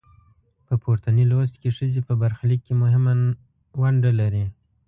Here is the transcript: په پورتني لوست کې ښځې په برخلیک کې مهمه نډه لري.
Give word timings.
په 0.67 0.73
پورتني 0.83 1.23
لوست 1.31 1.55
کې 1.61 1.69
ښځې 1.77 2.01
په 2.07 2.13
برخلیک 2.21 2.61
کې 2.67 2.73
مهمه 2.83 3.13
نډه 3.93 4.11
لري. 4.19 4.45